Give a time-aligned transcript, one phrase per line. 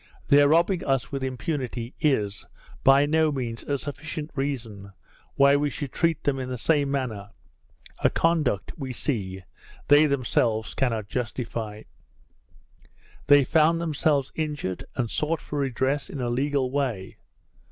[0.29, 2.47] Their robbing us with impunity is,
[2.83, 4.93] by no means, a sufficient reason
[5.35, 7.29] why we should treat them in the same manner,
[7.99, 9.43] a conduct, we see,
[9.89, 11.83] they themselves cannot justify:
[13.27, 17.17] They found themselves injured, and sought for redress in a legal way.